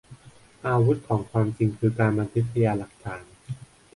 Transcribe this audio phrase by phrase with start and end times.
[0.67, 3.23] อาวุธของความจริงคือการบันทึกพยานหลักฐาน